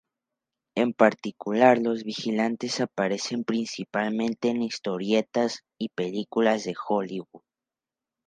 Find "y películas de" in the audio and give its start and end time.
5.77-6.73